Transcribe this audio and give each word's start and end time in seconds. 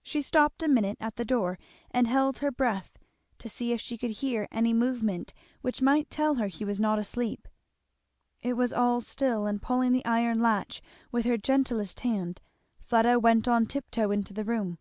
She 0.00 0.22
stopped 0.22 0.62
a 0.62 0.68
minute 0.68 0.96
at 1.00 1.16
the 1.16 1.24
door 1.24 1.58
and 1.90 2.06
held 2.06 2.38
her 2.38 2.52
breath 2.52 2.96
to 3.38 3.48
see 3.48 3.72
if 3.72 3.80
she 3.80 3.98
could 3.98 4.12
hear 4.22 4.46
any 4.52 4.72
movement 4.72 5.34
which 5.60 5.82
might 5.82 6.08
tell 6.08 6.36
her 6.36 6.46
he 6.46 6.64
was 6.64 6.78
not 6.78 7.00
asleep. 7.00 7.48
It 8.42 8.52
was 8.56 8.72
all 8.72 9.00
still, 9.00 9.44
and 9.44 9.60
pulling 9.60 9.90
the 9.90 10.04
iron 10.04 10.40
latch 10.40 10.82
with 11.10 11.24
her 11.24 11.36
gentlest 11.36 11.98
hand 12.06 12.40
Fleda 12.78 13.18
went 13.18 13.48
on 13.48 13.66
tiptoe 13.66 14.12
into 14.12 14.32
the 14.32 14.44
room. 14.44 14.78